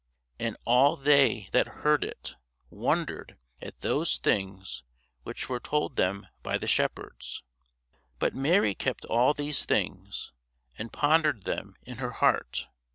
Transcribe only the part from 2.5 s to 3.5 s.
wondered